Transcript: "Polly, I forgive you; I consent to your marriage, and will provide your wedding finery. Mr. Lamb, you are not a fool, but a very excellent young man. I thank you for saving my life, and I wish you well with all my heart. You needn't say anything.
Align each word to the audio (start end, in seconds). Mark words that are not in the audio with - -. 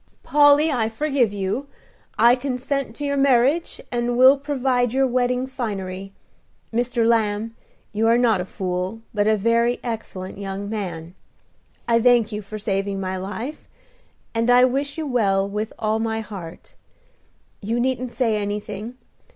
"Polly, 0.23 0.71
I 0.71 0.89
forgive 0.89 1.31
you; 1.31 1.67
I 2.17 2.35
consent 2.35 2.95
to 2.95 3.05
your 3.05 3.17
marriage, 3.17 3.79
and 3.91 4.17
will 4.17 4.35
provide 4.35 4.93
your 4.93 5.05
wedding 5.05 5.45
finery. 5.45 6.11
Mr. 6.73 7.05
Lamb, 7.07 7.55
you 7.93 8.07
are 8.07 8.17
not 8.17 8.41
a 8.41 8.45
fool, 8.45 9.01
but 9.13 9.27
a 9.27 9.37
very 9.37 9.79
excellent 9.83 10.39
young 10.39 10.67
man. 10.67 11.13
I 11.87 12.01
thank 12.01 12.31
you 12.31 12.41
for 12.41 12.57
saving 12.57 12.99
my 12.99 13.15
life, 13.17 13.67
and 14.33 14.49
I 14.49 14.65
wish 14.65 14.97
you 14.97 15.05
well 15.05 15.47
with 15.47 15.71
all 15.77 15.99
my 15.99 16.19
heart. 16.21 16.73
You 17.61 17.79
needn't 17.79 18.11
say 18.11 18.37
anything. 18.37 18.97